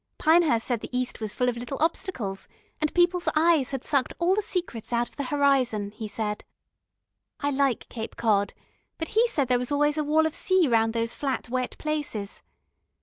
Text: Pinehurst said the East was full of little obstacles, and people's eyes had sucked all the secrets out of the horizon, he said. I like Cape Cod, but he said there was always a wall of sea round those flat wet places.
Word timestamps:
Pinehurst 0.17 0.65
said 0.65 0.79
the 0.79 0.89
East 0.91 1.21
was 1.21 1.31
full 1.31 1.47
of 1.47 1.57
little 1.57 1.77
obstacles, 1.79 2.47
and 2.81 2.91
people's 2.95 3.29
eyes 3.35 3.69
had 3.69 3.83
sucked 3.83 4.15
all 4.17 4.33
the 4.33 4.41
secrets 4.41 4.91
out 4.91 5.07
of 5.07 5.15
the 5.15 5.25
horizon, 5.25 5.91
he 5.91 6.07
said. 6.07 6.43
I 7.39 7.51
like 7.51 7.87
Cape 7.87 8.15
Cod, 8.15 8.55
but 8.97 9.09
he 9.09 9.27
said 9.27 9.47
there 9.47 9.59
was 9.59 9.71
always 9.71 9.99
a 9.99 10.03
wall 10.03 10.25
of 10.25 10.33
sea 10.33 10.67
round 10.67 10.93
those 10.93 11.13
flat 11.13 11.49
wet 11.49 11.77
places. 11.77 12.41